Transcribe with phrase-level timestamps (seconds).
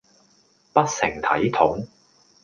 [0.73, 1.85] 不成體統